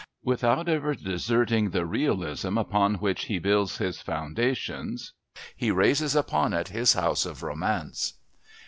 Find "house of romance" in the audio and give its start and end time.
6.93-8.15